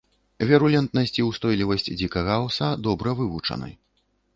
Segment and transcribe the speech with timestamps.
[0.51, 3.69] Вірулентнасць і ўстойлівасць дзікага аўса добра вывучаны.